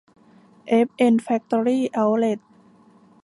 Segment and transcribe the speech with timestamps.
[0.67, 2.39] เอฟเอ็น แฟคตอรี่ เอ๊าท์เลท